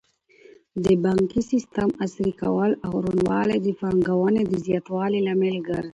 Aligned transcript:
د 0.83 0.85
بانکي 1.03 1.41
سیسټم 1.51 1.89
عصري 2.05 2.33
کول 2.41 2.71
او 2.85 2.93
روڼوالی 3.05 3.57
د 3.61 3.67
پانګونې 3.79 4.41
د 4.45 4.53
زیاتوالي 4.65 5.19
لامل 5.27 5.55
ګرځي. 5.67 5.89